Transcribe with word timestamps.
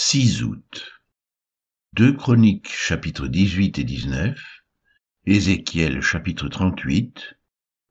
6 0.00 0.44
août. 0.44 1.02
2 1.94 2.12
Chroniques 2.12 2.70
chapitres 2.70 3.26
18 3.26 3.80
et 3.80 3.84
19, 3.84 4.40
Ézéchiel 5.26 6.00
chapitre 6.02 6.48
38, 6.48 7.36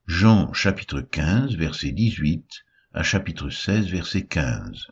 Jean 0.06 0.54
chapitre 0.54 1.02
15 1.02 1.58
verset 1.58 1.92
18 1.92 2.64
à 2.94 3.04
chapitre 3.04 3.50
16 3.50 3.88
verset 3.88 4.26
15. 4.26 4.88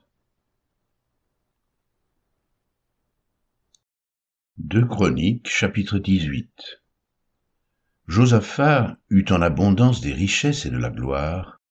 2 4.57 4.85
Chroniques 4.85 5.47
chapitre 5.47 5.99
18 5.99 6.81
Josaphat 8.09 8.97
eut 9.09 9.25
en 9.29 9.41
abondance 9.41 10.01
des 10.01 10.13
richesses 10.13 10.65
et 10.65 10.69
de 10.69 10.77
la 10.77 10.89
gloire, 10.89 11.61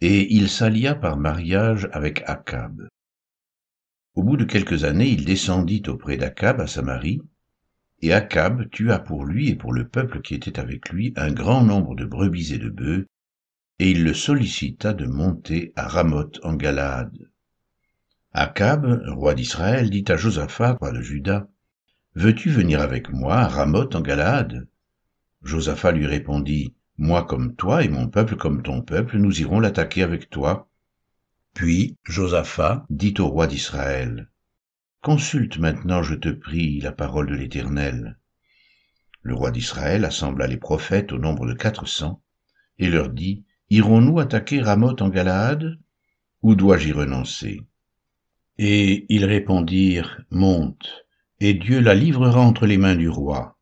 et 0.00 0.34
il 0.34 0.50
s'allia 0.50 0.96
par 0.96 1.16
mariage 1.16 1.88
avec 1.92 2.24
Akab. 2.26 2.87
Au 4.18 4.24
bout 4.24 4.36
de 4.36 4.42
quelques 4.42 4.82
années, 4.82 5.10
il 5.10 5.24
descendit 5.24 5.84
auprès 5.86 6.16
d'Akab 6.16 6.60
à 6.60 6.66
Samarie, 6.66 7.22
et 8.02 8.12
Akab 8.12 8.68
tua 8.68 8.98
pour 8.98 9.24
lui 9.24 9.48
et 9.48 9.54
pour 9.54 9.72
le 9.72 9.86
peuple 9.86 10.22
qui 10.22 10.34
était 10.34 10.58
avec 10.58 10.88
lui 10.88 11.12
un 11.14 11.30
grand 11.30 11.62
nombre 11.62 11.94
de 11.94 12.04
brebis 12.04 12.52
et 12.52 12.58
de 12.58 12.68
bœufs, 12.68 13.06
et 13.78 13.92
il 13.92 14.02
le 14.02 14.14
sollicita 14.14 14.92
de 14.92 15.06
monter 15.06 15.72
à 15.76 15.86
Ramoth 15.86 16.40
en 16.42 16.54
Galaad. 16.54 17.12
Akab, 18.32 19.04
roi 19.06 19.34
d'Israël, 19.34 19.88
dit 19.88 20.04
à 20.08 20.16
Josaphat, 20.16 20.78
roi 20.80 20.90
de 20.90 21.00
Juda, 21.00 21.46
Veux-tu 22.16 22.50
venir 22.50 22.80
avec 22.80 23.10
moi 23.10 23.36
à 23.36 23.46
Ramoth 23.46 23.94
en 23.94 24.00
Galaad 24.00 24.66
Josaphat 25.44 25.92
lui 25.92 26.06
répondit, 26.08 26.74
Moi 26.96 27.24
comme 27.24 27.54
toi 27.54 27.84
et 27.84 27.88
mon 27.88 28.08
peuple 28.08 28.34
comme 28.34 28.64
ton 28.64 28.82
peuple, 28.82 29.18
nous 29.18 29.40
irons 29.40 29.60
l'attaquer 29.60 30.02
avec 30.02 30.28
toi. 30.28 30.67
Puis 31.58 31.96
Josaphat 32.04 32.86
dit 32.88 33.14
au 33.18 33.26
roi 33.26 33.48
d'Israël, 33.48 34.30
Consulte 35.02 35.58
maintenant, 35.58 36.04
je 36.04 36.14
te 36.14 36.28
prie, 36.28 36.78
la 36.78 36.92
parole 36.92 37.26
de 37.26 37.34
l'Éternel. 37.34 38.16
Le 39.22 39.34
roi 39.34 39.50
d'Israël 39.50 40.04
assembla 40.04 40.46
les 40.46 40.56
prophètes 40.56 41.12
au 41.12 41.18
nombre 41.18 41.48
de 41.48 41.54
quatre 41.54 41.88
cents, 41.88 42.22
et 42.78 42.88
leur 42.88 43.08
dit, 43.08 43.42
Irons-nous 43.70 44.20
attaquer 44.20 44.60
Ramoth 44.60 45.02
en 45.02 45.08
Galaad, 45.08 45.80
ou 46.42 46.54
dois-je 46.54 46.90
y 46.90 46.92
renoncer? 46.92 47.60
Et 48.58 49.06
ils 49.08 49.24
répondirent, 49.24 50.20
Monte, 50.30 51.06
et 51.40 51.54
Dieu 51.54 51.80
la 51.80 51.96
livrera 51.96 52.38
entre 52.38 52.66
les 52.66 52.78
mains 52.78 52.94
du 52.94 53.08
roi. 53.08 53.58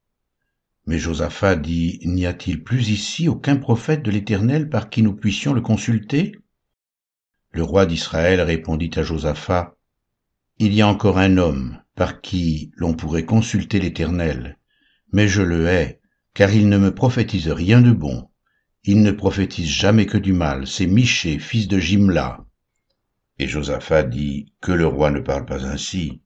Mais 0.85 0.99
Josaphat 0.99 1.57
dit, 1.57 2.01
N'y 2.05 2.27
a-t-il 2.27 2.63
plus 2.63 2.91
ici 2.91 3.27
aucun 3.27 3.57
prophète 3.57 4.03
de 4.03 4.11
l'Éternel 4.11 4.69
par 4.69 4.91
qui 4.91 5.01
nous 5.01 5.15
puissions 5.15 5.55
le 5.55 5.63
consulter? 5.63 6.37
Le 7.57 7.63
roi 7.63 7.87
d'Israël 7.87 8.43
répondit 8.43 8.91
à 8.97 9.03
Josaphat, 9.03 9.79
Il 10.59 10.75
y 10.75 10.83
a 10.83 10.89
encore 10.89 11.17
un 11.17 11.39
homme 11.39 11.81
par 11.95 12.21
qui 12.21 12.71
l'on 12.77 12.93
pourrait 12.93 13.25
consulter 13.25 13.81
l'Éternel, 13.81 14.59
mais 15.11 15.27
je 15.27 15.41
le 15.41 15.67
hais, 15.67 16.03
car 16.35 16.53
il 16.53 16.69
ne 16.69 16.77
me 16.77 16.95
prophétise 16.95 17.49
rien 17.49 17.81
de 17.81 17.93
bon. 17.93 18.29
Il 18.85 19.03
ne 19.03 19.11
prophétise 19.11 19.71
jamais 19.71 20.05
que 20.05 20.19
du 20.19 20.35
mal, 20.35 20.67
c'est 20.67 20.87
Miché, 20.87 21.39
fils 21.39 21.67
de 21.67 21.79
Jimla. 21.79 22.45
Et 23.39 23.49
Josaphat 23.49 24.03
dit, 24.03 24.53
Que 24.61 24.73
le 24.73 24.87
roi 24.87 25.11
ne 25.11 25.21
parle 25.21 25.47
pas 25.47 25.65
ainsi. 25.65 26.21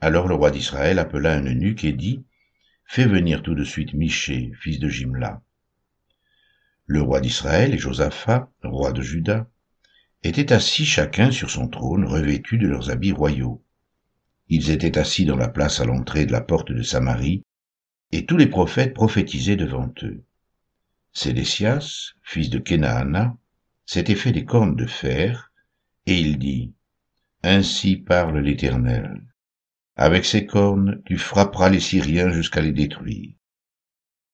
Alors 0.00 0.28
le 0.28 0.36
roi 0.36 0.52
d'Israël 0.52 1.00
appela 1.00 1.32
un 1.32 1.44
eunuque 1.44 1.82
et 1.82 1.92
dit, 1.92 2.24
Fais 2.86 3.06
venir 3.06 3.42
tout 3.42 3.56
de 3.56 3.64
suite 3.64 3.94
Miché, 3.94 4.52
fils 4.60 4.78
de 4.78 4.88
Jimla. 4.88 5.42
Le 6.86 7.02
roi 7.02 7.20
d'Israël 7.20 7.74
et 7.74 7.78
Josaphat, 7.78 8.48
roi 8.62 8.92
de 8.92 9.02
Juda, 9.02 9.48
étaient 10.22 10.52
assis 10.52 10.84
chacun 10.84 11.30
sur 11.30 11.50
son 11.50 11.68
trône 11.68 12.04
revêtus 12.04 12.58
de 12.58 12.68
leurs 12.68 12.90
habits 12.90 13.12
royaux. 13.12 13.62
Ils 14.48 14.70
étaient 14.70 14.98
assis 14.98 15.24
dans 15.24 15.36
la 15.36 15.48
place 15.48 15.80
à 15.80 15.84
l'entrée 15.84 16.26
de 16.26 16.32
la 16.32 16.40
porte 16.40 16.70
de 16.72 16.82
Samarie, 16.82 17.42
et 18.12 18.26
tous 18.26 18.36
les 18.36 18.46
prophètes 18.46 18.94
prophétisaient 18.94 19.56
devant 19.56 19.92
eux. 20.02 20.22
Sédécias, 21.12 22.12
fils 22.22 22.50
de 22.50 22.58
Kenaana, 22.58 23.36
s'était 23.84 24.14
fait 24.14 24.32
des 24.32 24.44
cornes 24.44 24.76
de 24.76 24.86
fer, 24.86 25.52
et 26.06 26.18
il 26.18 26.38
dit, 26.38 26.72
Ainsi 27.42 27.96
parle 27.96 28.38
l'Éternel. 28.38 29.22
Avec 29.96 30.24
ces 30.24 30.46
cornes, 30.46 31.02
tu 31.04 31.18
frapperas 31.18 31.68
les 31.68 31.80
Syriens 31.80 32.30
jusqu'à 32.30 32.60
les 32.60 32.72
détruire. 32.72 33.34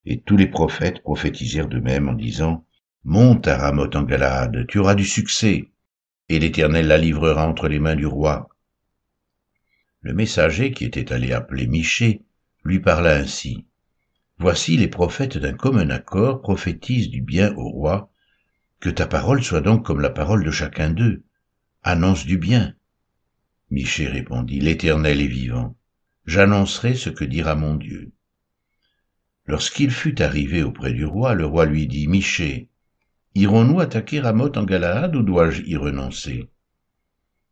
Et 0.05 0.20
tous 0.20 0.37
les 0.37 0.47
prophètes 0.47 1.03
prophétisèrent 1.03 1.69
de 1.69 1.81
même 1.81 2.09
en 2.09 2.15
disant, 2.15 2.66
Monte 3.05 3.49
à 3.49 3.56
Ramoth 3.56 3.97
en 3.97 4.03
Galade, 4.03 4.66
tu 4.69 4.78
auras 4.78 4.94
du 4.94 5.05
succès 5.05 5.70
et 6.28 6.39
l'Éternel 6.39 6.87
la 6.87 6.99
livrera 6.99 7.47
entre 7.47 7.69
les 7.69 7.78
mains 7.78 7.97
du 7.97 8.06
roi. 8.06 8.49
Le 10.00 10.12
messager 10.12 10.72
qui 10.72 10.84
était 10.84 11.12
allé 11.12 11.33
appeler 11.33 11.66
Michée 11.66 12.22
lui 12.65 12.81
parla 12.81 13.16
ainsi. 13.16 13.66
Voici 14.38 14.77
les 14.77 14.88
prophètes 14.88 15.38
d'un 15.38 15.55
commun 15.55 15.91
accord 15.91 16.41
prophétisent 16.41 17.11
du 17.11 17.22
bien 17.22 17.55
au 17.56 17.69
roi, 17.69 18.12
que 18.78 18.91
ta 18.91 19.06
parole 19.06 19.43
soit 19.43 19.61
donc 19.61 19.84
comme 19.84 20.00
la 20.00 20.11
parole 20.11 20.44
de 20.44 20.50
chacun 20.50 20.91
d'eux. 20.91 21.25
Annonce 21.83 22.27
du 22.27 22.38
bien. 22.38 22.75
Michée 23.71 24.06
répondit, 24.06 24.61
L'Éternel 24.61 25.21
est 25.21 25.27
vivant. 25.27 25.77
J'annoncerai 26.27 26.94
ce 26.94 27.11
que 27.11 27.25
dira 27.25 27.55
mon 27.55 27.75
Dieu. 27.75 28.12
Lorsqu'il 29.47 29.91
fut 29.91 30.21
arrivé 30.22 30.62
auprès 30.62 30.93
du 30.93 31.05
roi, 31.05 31.34
le 31.34 31.47
roi 31.47 31.65
lui 31.65 31.87
dit, 31.87 32.06
Michée, 32.06 32.69
Irons-nous 33.38 33.78
attaquer 33.78 34.19
Ramoth 34.19 34.56
en 34.56 34.65
Galaad 34.65 35.15
ou 35.15 35.22
dois-je 35.22 35.62
y 35.62 35.76
renoncer? 35.76 36.50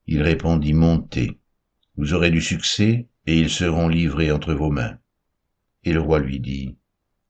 Il 0.09 0.21
répondit, 0.21 0.73
Montez, 0.73 1.39
vous 1.97 2.13
aurez 2.13 2.33
du 2.33 2.41
succès, 2.41 3.07
et 3.29 3.39
ils 3.39 3.51
seront 3.51 3.87
livrés 3.87 4.33
entre 4.33 4.53
vos 4.53 4.73
mains. 4.73 4.99
Et 5.85 5.93
le 5.93 6.01
roi 6.01 6.19
lui 6.19 6.41
dit, 6.41 6.77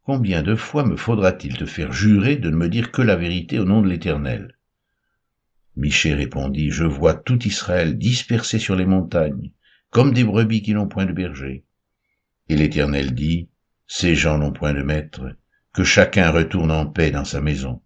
Combien 0.04 0.42
de 0.42 0.54
fois 0.54 0.86
me 0.86 0.96
faudra-t-il 0.96 1.58
te 1.58 1.66
faire 1.66 1.92
jurer 1.92 2.36
de 2.36 2.48
ne 2.48 2.56
me 2.56 2.70
dire 2.70 2.92
que 2.92 3.02
la 3.02 3.14
vérité 3.14 3.58
au 3.58 3.66
nom 3.66 3.82
de 3.82 3.88
l'Éternel? 3.88 4.56
Michée 5.76 6.14
répondit, 6.14 6.70
Je 6.70 6.84
vois 6.84 7.12
tout 7.12 7.46
Israël 7.46 7.98
dispersé 7.98 8.58
sur 8.58 8.74
les 8.74 8.86
montagnes, 8.86 9.52
comme 9.90 10.14
des 10.14 10.24
brebis 10.24 10.62
qui 10.62 10.72
n'ont 10.72 10.88
point 10.88 11.04
de 11.04 11.12
berger. 11.12 11.66
Et 12.48 12.56
l'Éternel 12.56 13.12
dit, 13.12 13.50
Ces 13.86 14.14
gens 14.14 14.38
n'ont 14.38 14.54
point 14.54 14.72
de 14.72 14.82
maître, 14.82 15.36
que 15.74 15.84
chacun 15.84 16.30
retourne 16.30 16.70
en 16.70 16.86
paix 16.86 17.10
dans 17.10 17.26
sa 17.26 17.42
maison. 17.42 17.82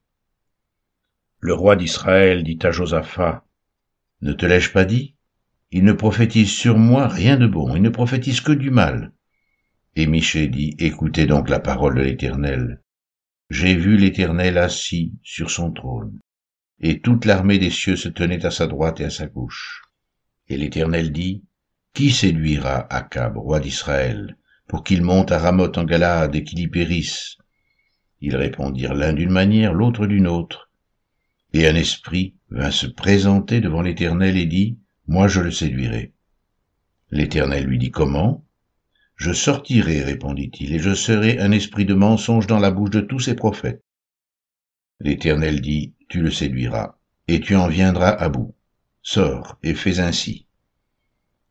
Le 1.42 1.54
roi 1.54 1.74
d'Israël 1.74 2.44
dit 2.44 2.58
à 2.64 2.70
Josaphat, 2.70 3.46
Ne 4.20 4.34
te 4.34 4.44
l'ai-je 4.44 4.72
pas 4.72 4.84
dit? 4.84 5.14
Il 5.70 5.84
ne 5.84 5.94
prophétise 5.94 6.50
sur 6.50 6.76
moi 6.76 7.08
rien 7.08 7.38
de 7.38 7.46
bon, 7.46 7.74
il 7.74 7.80
ne 7.80 7.88
prophétise 7.88 8.42
que 8.42 8.52
du 8.52 8.70
mal. 8.70 9.12
Et 9.96 10.06
Michée 10.06 10.48
dit, 10.48 10.76
Écoutez 10.78 11.24
donc 11.24 11.48
la 11.48 11.58
parole 11.58 11.94
de 11.94 12.02
l'Éternel. 12.02 12.82
J'ai 13.48 13.74
vu 13.74 13.96
l'Éternel 13.96 14.58
assis 14.58 15.14
sur 15.22 15.50
son 15.50 15.72
trône, 15.72 16.20
et 16.78 17.00
toute 17.00 17.24
l'armée 17.24 17.58
des 17.58 17.70
cieux 17.70 17.96
se 17.96 18.10
tenait 18.10 18.44
à 18.44 18.50
sa 18.50 18.66
droite 18.66 19.00
et 19.00 19.06
à 19.06 19.10
sa 19.10 19.26
gauche. 19.26 19.84
Et 20.48 20.58
l'Éternel 20.58 21.10
dit, 21.10 21.42
Qui 21.94 22.10
séduira 22.10 22.86
Akab, 22.94 23.38
roi 23.38 23.60
d'Israël, 23.60 24.36
pour 24.68 24.84
qu'il 24.84 25.02
monte 25.02 25.32
à 25.32 25.38
Ramoth 25.38 25.78
en 25.78 25.84
Galade 25.84 26.36
et 26.36 26.44
qu'il 26.44 26.58
y 26.58 26.68
périsse? 26.68 27.38
Ils 28.20 28.36
répondirent 28.36 28.92
l'un 28.92 29.14
d'une 29.14 29.32
manière, 29.32 29.72
l'autre 29.72 30.06
d'une 30.06 30.26
autre. 30.26 30.69
Et 31.52 31.66
un 31.66 31.74
esprit 31.74 32.34
vint 32.50 32.70
se 32.70 32.86
présenter 32.86 33.60
devant 33.60 33.82
l'Éternel 33.82 34.36
et 34.36 34.46
dit, 34.46 34.78
Moi 35.06 35.26
je 35.26 35.40
le 35.40 35.50
séduirai. 35.50 36.12
L'Éternel 37.10 37.64
lui 37.64 37.78
dit, 37.78 37.90
Comment 37.90 38.46
Je 39.16 39.32
sortirai, 39.32 40.02
répondit-il, 40.02 40.72
et 40.72 40.78
je 40.78 40.94
serai 40.94 41.40
un 41.40 41.50
esprit 41.50 41.84
de 41.84 41.94
mensonge 41.94 42.46
dans 42.46 42.60
la 42.60 42.70
bouche 42.70 42.90
de 42.90 43.00
tous 43.00 43.20
ses 43.20 43.34
prophètes. 43.34 43.82
L'Éternel 45.00 45.60
dit, 45.60 45.94
Tu 46.08 46.20
le 46.20 46.30
séduiras, 46.30 46.96
et 47.26 47.40
tu 47.40 47.56
en 47.56 47.66
viendras 47.66 48.10
à 48.10 48.28
bout. 48.28 48.54
Sors, 49.02 49.58
et 49.62 49.74
fais 49.74 49.98
ainsi. 49.98 50.46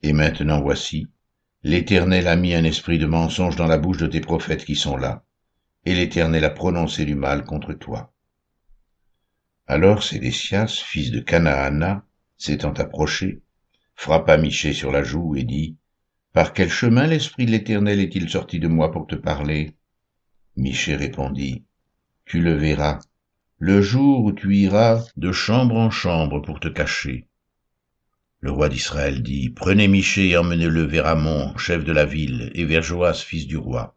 Et 0.01 0.13
maintenant 0.13 0.61
voici, 0.61 1.07
l'Éternel 1.63 2.27
a 2.27 2.37
mis 2.37 2.53
un 2.53 2.63
esprit 2.63 2.99
de 2.99 3.05
mensonge 3.05 3.57
dans 3.57 3.67
la 3.67 3.77
bouche 3.77 3.97
de 3.97 4.07
tes 4.07 4.21
prophètes 4.21 4.63
qui 4.63 4.75
sont 4.75 4.95
là, 4.95 5.25
et 5.85 5.93
l'Éternel 5.93 6.45
a 6.45 6.49
prononcé 6.49 7.03
du 7.03 7.15
mal 7.15 7.43
contre 7.43 7.73
toi. 7.73 8.13
Alors 9.71 10.01
Sédécias, 10.01 10.81
fils 10.83 11.11
de 11.11 11.19
Canaana, 11.19 12.03
s'étant 12.37 12.73
approché, 12.73 13.43
frappa 13.93 14.35
Michée 14.35 14.73
sur 14.73 14.91
la 14.91 15.03
joue 15.03 15.35
et 15.35 15.43
dit, 15.43 15.77
Par 16.33 16.53
quel 16.53 16.71
chemin 16.71 17.05
l'Esprit 17.05 17.45
de 17.45 17.51
l'Éternel 17.51 17.99
est-il 17.99 18.31
sorti 18.31 18.57
de 18.57 18.67
moi 18.67 18.91
pour 18.91 19.05
te 19.05 19.13
parler? 19.13 19.75
Michée 20.55 20.95
répondit, 20.95 21.65
Tu 22.25 22.41
le 22.41 22.55
verras, 22.55 22.97
le 23.59 23.79
jour 23.79 24.23
où 24.23 24.31
tu 24.31 24.55
iras 24.55 25.05
de 25.17 25.31
chambre 25.31 25.75
en 25.75 25.91
chambre 25.91 26.39
pour 26.39 26.59
te 26.59 26.67
cacher. 26.67 27.27
Le 28.39 28.49
roi 28.49 28.69
d'Israël 28.69 29.21
dit, 29.21 29.51
Prenez 29.51 29.87
Michée 29.87 30.29
et 30.29 30.37
emmenez-le 30.37 30.81
vers 30.81 31.05
Amon, 31.05 31.55
chef 31.57 31.83
de 31.83 31.91
la 31.91 32.05
ville, 32.05 32.51
et 32.55 32.65
vers 32.65 32.81
Joas, 32.81 33.13
fils 33.13 33.45
du 33.45 33.57
roi. 33.57 33.95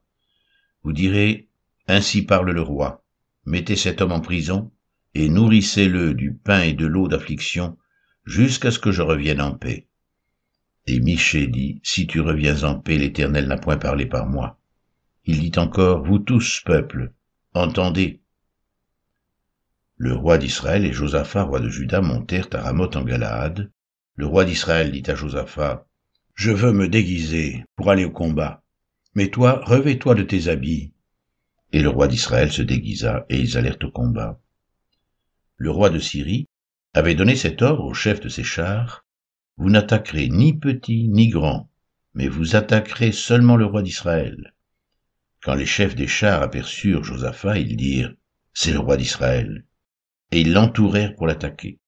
Vous 0.82 0.92
direz, 0.92 1.48
Ainsi 1.88 2.26
parle 2.26 2.50
le 2.50 2.60
roi, 2.60 3.02
mettez 3.46 3.74
cet 3.74 4.02
homme 4.02 4.12
en 4.12 4.20
prison, 4.20 4.70
et 5.14 5.28
nourrissez-le 5.28 6.14
du 6.14 6.32
pain 6.32 6.62
et 6.62 6.72
de 6.72 6.86
l'eau 6.86 7.08
d'affliction, 7.08 7.76
jusqu'à 8.24 8.70
ce 8.70 8.78
que 8.78 8.92
je 8.92 9.02
revienne 9.02 9.40
en 9.40 9.52
paix. 9.52 9.88
Et 10.86 11.00
Michée 11.00 11.46
dit, 11.46 11.80
Si 11.84 12.06
tu 12.06 12.20
reviens 12.20 12.64
en 12.64 12.78
paix, 12.78 12.98
l'Éternel 12.98 13.46
n'a 13.46 13.56
point 13.56 13.76
parlé 13.76 14.06
par 14.06 14.26
moi. 14.26 14.58
Il 15.24 15.40
dit 15.40 15.58
encore, 15.58 16.04
Vous 16.04 16.18
tous, 16.18 16.62
peuple, 16.64 17.12
entendez. 17.54 18.20
Le 19.96 20.14
roi 20.14 20.38
d'Israël 20.38 20.84
et 20.84 20.92
Josaphat, 20.92 21.44
roi 21.44 21.60
de 21.60 21.68
Juda, 21.68 22.00
montèrent 22.00 22.48
à 22.52 22.62
Ramoth 22.62 22.96
en 22.96 23.04
Galaad. 23.04 23.70
Le 24.16 24.26
roi 24.26 24.44
d'Israël 24.44 24.90
dit 24.90 25.08
à 25.08 25.14
Josaphat, 25.14 25.86
Je 26.34 26.50
veux 26.50 26.72
me 26.72 26.88
déguiser 26.88 27.64
pour 27.76 27.90
aller 27.90 28.04
au 28.04 28.10
combat. 28.10 28.64
Mais 29.14 29.28
toi, 29.28 29.62
revêt-toi 29.64 30.14
de 30.14 30.22
tes 30.22 30.48
habits. 30.48 30.92
Et 31.72 31.82
le 31.82 31.88
roi 31.88 32.08
d'Israël 32.08 32.50
se 32.50 32.62
déguisa, 32.62 33.26
et 33.28 33.38
ils 33.38 33.56
allèrent 33.56 33.78
au 33.82 33.90
combat. 33.90 34.41
Le 35.62 35.70
roi 35.70 35.90
de 35.90 36.00
Syrie 36.00 36.48
avait 36.92 37.14
donné 37.14 37.36
cet 37.36 37.62
ordre 37.62 37.84
au 37.84 37.94
chef 37.94 38.18
de 38.18 38.28
ses 38.28 38.42
chars, 38.42 39.06
Vous 39.56 39.70
n'attaquerez 39.70 40.28
ni 40.28 40.58
petit 40.58 41.06
ni 41.06 41.28
grand, 41.28 41.70
mais 42.14 42.26
vous 42.26 42.56
attaquerez 42.56 43.12
seulement 43.12 43.54
le 43.54 43.66
roi 43.66 43.82
d'Israël. 43.82 44.56
Quand 45.40 45.54
les 45.54 45.64
chefs 45.64 45.94
des 45.94 46.08
chars 46.08 46.42
aperçurent 46.42 47.04
Josaphat, 47.04 47.60
ils 47.60 47.76
dirent, 47.76 48.12
C'est 48.52 48.72
le 48.72 48.80
roi 48.80 48.96
d'Israël. 48.96 49.64
Et 50.32 50.40
ils 50.40 50.52
l'entourèrent 50.52 51.14
pour 51.14 51.28
l'attaquer. 51.28 51.78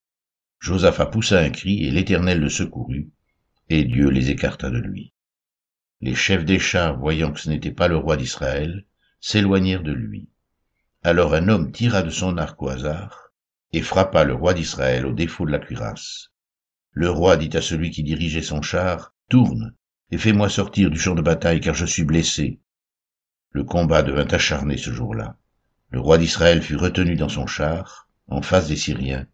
Josaphat 0.60 1.06
poussa 1.06 1.40
un 1.40 1.50
cri, 1.50 1.82
et 1.82 1.90
l'Éternel 1.90 2.38
le 2.38 2.50
secourut, 2.50 3.10
et 3.70 3.82
Dieu 3.82 4.08
les 4.08 4.30
écarta 4.30 4.70
de 4.70 4.78
lui. 4.78 5.14
Les 6.00 6.14
chefs 6.14 6.44
des 6.44 6.60
chars, 6.60 6.96
voyant 6.96 7.32
que 7.32 7.40
ce 7.40 7.50
n'était 7.50 7.72
pas 7.72 7.88
le 7.88 7.96
roi 7.96 8.16
d'Israël, 8.16 8.86
s'éloignèrent 9.18 9.82
de 9.82 9.92
lui. 9.92 10.28
Alors 11.02 11.34
un 11.34 11.48
homme 11.48 11.72
tira 11.72 12.04
de 12.04 12.10
son 12.10 12.38
arc 12.38 12.62
au 12.62 12.68
hasard, 12.68 13.23
et 13.76 13.82
frappa 13.82 14.22
le 14.22 14.34
roi 14.34 14.54
d'Israël 14.54 15.04
au 15.04 15.12
défaut 15.12 15.46
de 15.46 15.50
la 15.50 15.58
cuirasse. 15.58 16.30
Le 16.92 17.10
roi 17.10 17.36
dit 17.36 17.56
à 17.56 17.60
celui 17.60 17.90
qui 17.90 18.04
dirigeait 18.04 18.40
son 18.40 18.62
char, 18.62 19.14
Tourne, 19.28 19.74
et 20.12 20.18
fais-moi 20.18 20.48
sortir 20.48 20.90
du 20.90 20.98
champ 20.98 21.16
de 21.16 21.22
bataille, 21.22 21.60
car 21.60 21.74
je 21.74 21.86
suis 21.86 22.04
blessé. 22.04 22.60
Le 23.50 23.64
combat 23.64 24.04
devint 24.04 24.28
acharné 24.28 24.76
ce 24.76 24.92
jour-là. 24.92 25.36
Le 25.90 25.98
roi 25.98 26.18
d'Israël 26.18 26.62
fut 26.62 26.76
retenu 26.76 27.16
dans 27.16 27.28
son 27.28 27.48
char, 27.48 28.08
en 28.28 28.42
face 28.42 28.68
des 28.68 28.76
Syriens, 28.76 29.26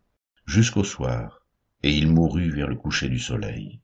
jusqu'au 0.46 0.84
soir, 0.84 1.46
et 1.82 1.92
il 1.94 2.10
mourut 2.10 2.50
vers 2.50 2.68
le 2.68 2.76
coucher 2.76 3.10
du 3.10 3.18
soleil. 3.18 3.80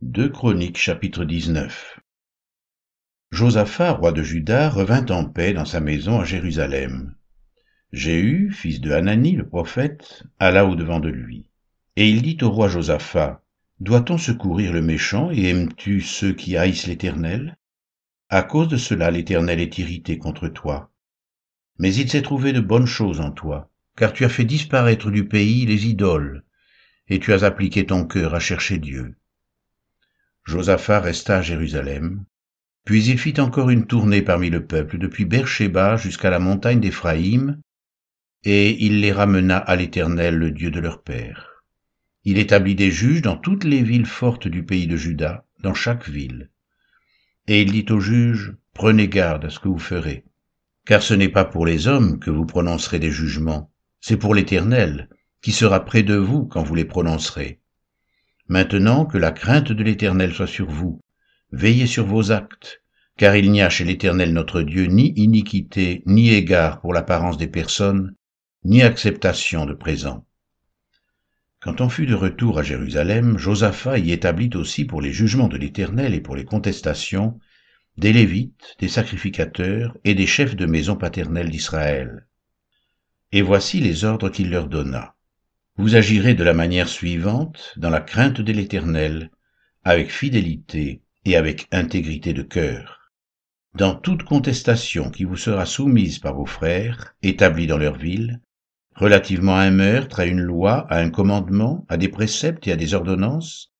2 0.00 0.30
Chroniques 0.30 0.78
chapitre 0.78 1.24
19 1.26 2.00
Josaphat, 3.30 3.92
roi 3.92 4.12
de 4.12 4.22
Juda, 4.22 4.70
revint 4.70 5.06
en 5.10 5.26
paix 5.26 5.52
dans 5.52 5.64
sa 5.66 5.80
maison 5.80 6.20
à 6.20 6.24
Jérusalem. 6.24 7.14
Jéhu, 7.94 8.50
fils 8.50 8.80
de 8.80 8.90
Hanani 8.90 9.36
le 9.36 9.46
prophète, 9.46 10.24
alla 10.40 10.66
au-devant 10.66 10.98
de 10.98 11.08
lui. 11.08 11.46
Et 11.94 12.08
il 12.08 12.22
dit 12.22 12.36
au 12.42 12.50
roi 12.50 12.66
Josaphat, 12.66 13.40
Doit-on 13.78 14.18
secourir 14.18 14.72
le 14.72 14.82
méchant 14.82 15.30
et 15.30 15.44
aimes-tu 15.44 16.00
ceux 16.00 16.32
qui 16.32 16.56
haïssent 16.56 16.88
l'Éternel? 16.88 17.56
À 18.30 18.42
cause 18.42 18.66
de 18.66 18.76
cela 18.76 19.12
l'Éternel 19.12 19.60
est 19.60 19.78
irrité 19.78 20.18
contre 20.18 20.48
toi. 20.48 20.90
Mais 21.78 21.94
il 21.94 22.10
s'est 22.10 22.22
trouvé 22.22 22.52
de 22.52 22.60
bonnes 22.60 22.86
choses 22.86 23.20
en 23.20 23.30
toi, 23.30 23.70
car 23.96 24.12
tu 24.12 24.24
as 24.24 24.28
fait 24.28 24.44
disparaître 24.44 25.12
du 25.12 25.28
pays 25.28 25.64
les 25.64 25.86
idoles, 25.86 26.42
et 27.06 27.20
tu 27.20 27.32
as 27.32 27.44
appliqué 27.44 27.86
ton 27.86 28.06
cœur 28.06 28.34
à 28.34 28.40
chercher 28.40 28.78
Dieu. 28.78 29.14
Josaphat 30.42 31.00
resta 31.00 31.38
à 31.38 31.42
Jérusalem, 31.42 32.24
puis 32.84 33.04
il 33.04 33.18
fit 33.18 33.40
encore 33.40 33.70
une 33.70 33.86
tournée 33.86 34.22
parmi 34.22 34.50
le 34.50 34.66
peuple 34.66 34.98
depuis 34.98 35.26
Beersheba 35.26 35.96
jusqu'à 35.96 36.30
la 36.30 36.40
montagne 36.40 36.80
d'Éphraïm, 36.80 37.60
et 38.44 38.84
il 38.84 39.00
les 39.00 39.12
ramena 39.12 39.56
à 39.56 39.74
l'Éternel, 39.74 40.36
le 40.36 40.50
Dieu 40.50 40.70
de 40.70 40.78
leur 40.78 41.02
père. 41.02 41.64
Il 42.24 42.38
établit 42.38 42.74
des 42.74 42.90
juges 42.90 43.22
dans 43.22 43.38
toutes 43.38 43.64
les 43.64 43.82
villes 43.82 44.06
fortes 44.06 44.48
du 44.48 44.64
pays 44.64 44.86
de 44.86 44.96
Juda, 44.96 45.46
dans 45.62 45.72
chaque 45.72 46.08
ville. 46.08 46.50
Et 47.48 47.62
il 47.62 47.72
dit 47.72 47.86
au 47.90 48.00
juge, 48.00 48.54
prenez 48.74 49.08
garde 49.08 49.46
à 49.46 49.50
ce 49.50 49.58
que 49.58 49.68
vous 49.68 49.78
ferez, 49.78 50.24
car 50.84 51.02
ce 51.02 51.14
n'est 51.14 51.30
pas 51.30 51.46
pour 51.46 51.64
les 51.64 51.88
hommes 51.88 52.18
que 52.18 52.30
vous 52.30 52.44
prononcerez 52.44 52.98
des 52.98 53.10
jugements, 53.10 53.72
c'est 54.00 54.18
pour 54.18 54.34
l'Éternel, 54.34 55.08
qui 55.40 55.52
sera 55.52 55.84
près 55.84 56.02
de 56.02 56.14
vous 56.14 56.44
quand 56.44 56.62
vous 56.62 56.74
les 56.74 56.84
prononcerez. 56.84 57.60
Maintenant 58.48 59.06
que 59.06 59.16
la 59.16 59.32
crainte 59.32 59.72
de 59.72 59.82
l'Éternel 59.82 60.34
soit 60.34 60.46
sur 60.46 60.68
vous, 60.68 61.00
veillez 61.50 61.86
sur 61.86 62.04
vos 62.04 62.30
actes, 62.30 62.82
car 63.16 63.36
il 63.36 63.50
n'y 63.50 63.62
a 63.62 63.70
chez 63.70 63.84
l'Éternel 63.84 64.34
notre 64.34 64.60
Dieu 64.60 64.84
ni 64.84 65.14
iniquité, 65.16 66.02
ni 66.04 66.30
égard 66.30 66.82
pour 66.82 66.92
l'apparence 66.92 67.38
des 67.38 67.48
personnes, 67.48 68.14
ni 68.64 68.82
acceptation 68.82 69.66
de 69.66 69.74
présents. 69.74 70.26
Quand 71.60 71.82
on 71.82 71.90
fut 71.90 72.06
de 72.06 72.14
retour 72.14 72.58
à 72.58 72.62
Jérusalem, 72.62 73.36
Josaphat 73.36 73.98
y 73.98 74.10
établit 74.12 74.50
aussi 74.54 74.86
pour 74.86 75.02
les 75.02 75.12
jugements 75.12 75.48
de 75.48 75.58
l'Éternel 75.58 76.14
et 76.14 76.20
pour 76.20 76.34
les 76.34 76.44
contestations 76.44 77.38
des 77.98 78.12
Lévites, 78.12 78.74
des 78.78 78.88
sacrificateurs 78.88 79.96
et 80.04 80.14
des 80.14 80.26
chefs 80.26 80.56
de 80.56 80.66
maison 80.66 80.96
paternelle 80.96 81.50
d'Israël. 81.50 82.26
Et 83.32 83.42
voici 83.42 83.80
les 83.80 84.04
ordres 84.04 84.30
qu'il 84.30 84.50
leur 84.50 84.68
donna. 84.68 85.14
Vous 85.76 85.94
agirez 85.94 86.34
de 86.34 86.44
la 86.44 86.54
manière 86.54 86.88
suivante, 86.88 87.74
dans 87.76 87.90
la 87.90 88.00
crainte 88.00 88.40
de 88.40 88.52
l'Éternel, 88.52 89.30
avec 89.84 90.10
fidélité 90.10 91.02
et 91.24 91.36
avec 91.36 91.66
intégrité 91.70 92.32
de 92.32 92.42
cœur. 92.42 93.10
Dans 93.74 93.94
toute 93.94 94.22
contestation 94.22 95.10
qui 95.10 95.24
vous 95.24 95.36
sera 95.36 95.66
soumise 95.66 96.18
par 96.18 96.34
vos 96.34 96.46
frères, 96.46 97.14
établis 97.22 97.66
dans 97.66 97.78
leur 97.78 97.96
ville, 97.96 98.40
relativement 98.94 99.56
à 99.56 99.60
un 99.60 99.70
meurtre, 99.70 100.20
à 100.20 100.26
une 100.26 100.40
loi, 100.40 100.86
à 100.90 100.98
un 100.98 101.10
commandement, 101.10 101.84
à 101.88 101.96
des 101.96 102.08
préceptes 102.08 102.66
et 102.66 102.72
à 102.72 102.76
des 102.76 102.94
ordonnances, 102.94 103.72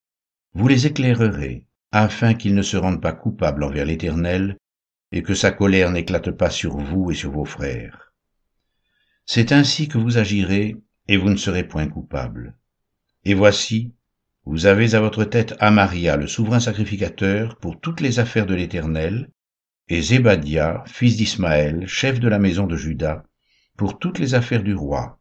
vous 0.53 0.67
les 0.67 0.87
éclairerez, 0.87 1.65
afin 1.91 2.33
qu'ils 2.33 2.55
ne 2.55 2.61
se 2.61 2.77
rendent 2.77 3.01
pas 3.01 3.13
coupables 3.13 3.63
envers 3.63 3.85
l'Éternel, 3.85 4.57
et 5.11 5.23
que 5.23 5.33
sa 5.33 5.51
colère 5.51 5.91
n'éclate 5.91 6.31
pas 6.31 6.49
sur 6.49 6.77
vous 6.77 7.11
et 7.11 7.15
sur 7.15 7.31
vos 7.31 7.45
frères. 7.45 8.13
C'est 9.25 9.51
ainsi 9.51 9.87
que 9.87 9.97
vous 9.97 10.17
agirez, 10.17 10.75
et 11.07 11.17
vous 11.17 11.29
ne 11.29 11.37
serez 11.37 11.63
point 11.63 11.87
coupables. 11.87 12.55
Et 13.23 13.33
voici, 13.33 13.93
vous 14.45 14.65
avez 14.65 14.93
à 14.93 14.99
votre 14.99 15.23
tête 15.23 15.55
Amaria, 15.59 16.17
le 16.17 16.27
souverain 16.27 16.59
sacrificateur, 16.59 17.57
pour 17.57 17.79
toutes 17.79 18.01
les 18.01 18.19
affaires 18.19 18.45
de 18.45 18.55
l'Éternel, 18.55 19.29
et 19.87 20.01
Zébadia, 20.01 20.83
fils 20.87 21.15
d'Ismaël, 21.15 21.87
chef 21.87 22.19
de 22.19 22.27
la 22.27 22.39
maison 22.39 22.65
de 22.67 22.75
Juda, 22.75 23.23
pour 23.77 23.99
toutes 23.99 24.19
les 24.19 24.33
affaires 24.33 24.63
du 24.63 24.73
roi, 24.73 25.19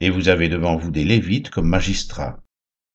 et 0.00 0.10
vous 0.10 0.28
avez 0.28 0.48
devant 0.48 0.76
vous 0.76 0.90
des 0.90 1.04
Lévites 1.04 1.50
comme 1.50 1.68
magistrats. 1.68 2.42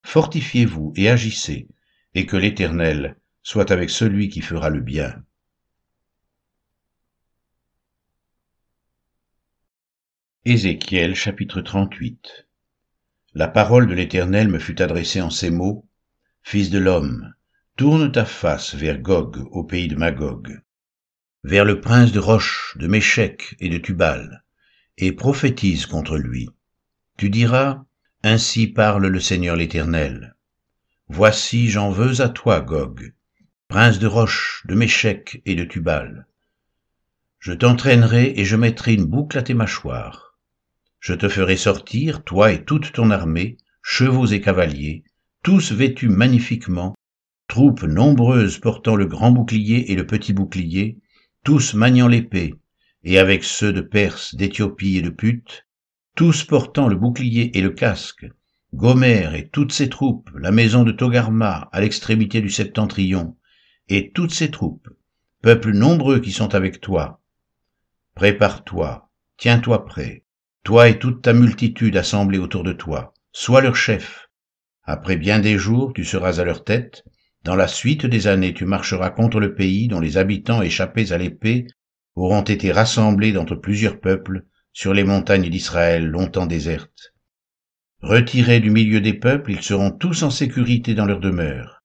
Fortifiez-vous 0.04 0.94
et 0.96 1.10
agissez, 1.10 1.68
et 2.14 2.26
que 2.26 2.38
l'Éternel 2.38 3.18
soit 3.44 3.72
avec 3.72 3.90
celui 3.90 4.30
qui 4.30 4.42
fera 4.42 4.70
le 4.70 4.82
bien. 4.82 5.24
Ézéchiel 10.44 11.16
chapitre 11.16 11.62
38 11.62 12.48
La 13.34 13.48
parole 13.48 13.88
de 13.88 13.94
l'Éternel 13.94 14.48
me 14.48 14.60
fut 14.60 14.82
adressée 14.82 15.22
en 15.22 15.30
ces 15.30 15.50
mots, 15.50 15.88
Fils 16.42 16.70
de 16.70 16.80
l'homme, 16.80 17.34
tourne 17.76 18.12
ta 18.12 18.24
face 18.24 18.74
vers 18.74 19.00
Gog 19.00 19.46
au 19.52 19.66
pays 19.66 19.90
de 19.90 19.96
Magog, 19.96 20.62
vers 21.44 21.66
le 21.66 21.82
prince 21.82 22.14
de 22.14 22.20
Roche, 22.20 22.78
de 22.78 22.88
Méchec 22.88 23.56
et 23.60 23.68
de 23.68 23.78
Tubal, 23.78 24.46
et 24.98 25.12
prophétise 25.12 25.86
contre 25.86 26.18
lui. 26.18 26.50
Tu 27.18 27.30
diras, 27.30 27.84
Ainsi 28.24 28.68
parle 28.68 29.08
le 29.08 29.20
Seigneur 29.20 29.56
l'Éternel. 29.56 30.36
Voici 31.08 31.70
j'en 31.70 31.92
veux 31.92 32.22
à 32.22 32.30
toi, 32.30 32.62
Gog, 32.62 33.14
prince 33.68 34.00
de 34.00 34.08
Roche, 34.08 34.64
de 34.68 34.76
Méchec 34.76 35.42
et 35.46 35.56
de 35.56 35.64
Tubal. 35.64 36.28
Je 37.40 37.54
t'entraînerai 37.54 38.34
et 38.38 38.46
je 38.46 38.56
mettrai 38.56 38.96
une 38.96 39.06
boucle 39.06 39.38
à 39.38 39.44
tes 39.44 39.54
mâchoires. 39.54 40.38
Je 41.00 41.14
te 41.14 41.30
ferai 41.30 41.56
sortir, 41.56 42.24
toi 42.24 42.52
et 42.52 42.66
toute 42.66 42.92
ton 42.92 43.12
armée, 43.12 43.58
chevaux 43.84 44.26
et 44.26 44.42
cavaliers, 44.42 45.04
tous 45.44 45.72
vêtus 45.72 46.10
magnifiquement, 46.10 46.96
troupes 47.48 47.84
nombreuses 47.84 48.58
portant 48.58 48.96
le 48.96 49.06
grand 49.06 49.32
bouclier 49.32 49.92
et 49.92 49.96
le 49.96 50.08
petit 50.08 50.34
bouclier, 50.34 50.98
tous 51.44 51.76
maniant 51.76 52.08
l'épée, 52.08 52.56
et 53.08 53.20
avec 53.20 53.46
ceux 53.46 53.72
de 53.72 53.80
Perse, 53.80 54.36
d'Éthiopie 54.36 54.98
et 54.98 55.02
de 55.02 55.10
Pute, 55.10 55.66
tous 56.18 56.44
portant 56.44 56.90
le 56.90 56.98
bouclier 56.98 57.58
et 57.58 57.62
le 57.62 57.70
casque, 57.70 58.28
Gomère 58.74 59.34
et 59.34 59.48
toutes 59.48 59.72
ses 59.72 59.88
troupes, 59.88 60.30
la 60.38 60.52
maison 60.52 60.84
de 60.84 60.92
Togarma 60.92 61.70
à 61.72 61.80
l'extrémité 61.80 62.42
du 62.42 62.50
septentrion, 62.50 63.38
et 63.88 64.12
toutes 64.12 64.34
ses 64.34 64.52
troupes, 64.52 64.90
peuples 65.42 65.72
nombreux 65.72 66.20
qui 66.20 66.34
sont 66.34 66.54
avec 66.54 66.82
toi. 66.82 67.22
Prépare-toi, 68.14 69.10
tiens-toi 69.38 69.86
prêt, 69.86 70.26
toi 70.66 70.90
et 70.90 71.00
toute 71.00 71.22
ta 71.22 71.32
multitude 71.32 71.96
assemblée 71.96 72.40
autour 72.40 72.64
de 72.64 72.74
toi, 72.74 73.14
sois 73.32 73.62
leur 73.62 73.78
chef. 73.78 74.28
Après 74.84 75.16
bien 75.16 75.40
des 75.40 75.58
jours, 75.58 75.94
tu 75.94 76.04
seras 76.04 76.42
à 76.42 76.44
leur 76.44 76.66
tête, 76.66 77.06
dans 77.46 77.56
la 77.56 77.70
suite 77.70 78.06
des 78.06 78.28
années, 78.28 78.54
tu 78.54 78.66
marcheras 78.66 79.12
contre 79.12 79.40
le 79.40 79.56
pays 79.56 79.88
dont 79.88 80.02
les 80.02 80.18
habitants 80.18 80.62
échappés 80.62 81.14
à 81.14 81.18
l'épée 81.18 81.68
auront 82.18 82.42
été 82.42 82.72
rassemblés 82.72 83.32
d'entre 83.32 83.56
plusieurs 83.56 84.00
peuples 84.00 84.44
sur 84.74 84.94
les 84.94 85.04
montagnes 85.04 85.50
d'Israël 85.50 86.08
longtemps 86.08 86.48
désertes. 86.48 87.14
Retirés 88.02 88.60
du 88.60 88.72
milieu 88.72 89.02
des 89.02 89.14
peuples, 89.14 89.52
ils 89.52 89.62
seront 89.62 89.92
tous 89.92 90.24
en 90.24 90.32
sécurité 90.32 90.96
dans 90.96 91.06
leur 91.06 91.20
demeure. 91.20 91.84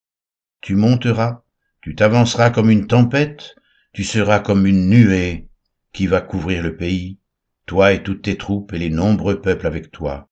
Tu 0.63 0.75
monteras, 0.75 1.43
tu 1.83 1.95
t'avanceras 1.95 2.51
comme 2.51 2.71
une 2.71 2.87
tempête, 2.87 3.57
tu 3.93 4.05
seras 4.05 4.41
comme 4.41 4.67
une 4.67 4.89
nuée 4.89 5.49
qui 5.93 6.07
va 6.07 6.23
couvrir 6.23 6.63
le 6.63 6.77
pays, 6.77 7.19
toi 7.67 7.93
et 7.93 8.03
toutes 8.03 8.23
tes 8.23 8.39
troupes 8.39 8.73
et 8.73 8.79
les 8.79 8.91
nombreux 8.91 9.43
peuples 9.43 9.67
avec 9.67 9.91
toi. 9.91 10.31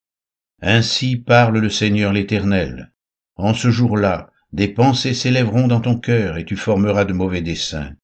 Ainsi 0.62 1.16
parle 1.16 1.58
le 1.58 1.68
Seigneur 1.68 2.14
l'Éternel. 2.14 2.92
En 3.36 3.52
ce 3.52 3.70
jour-là, 3.70 4.30
des 4.52 4.68
pensées 4.68 5.14
s'élèveront 5.14 5.66
dans 5.66 5.80
ton 5.80 5.98
cœur 5.98 6.38
et 6.38 6.46
tu 6.46 6.56
formeras 6.56 7.04
de 7.04 7.12
mauvais 7.12 7.42
desseins. 7.42 7.94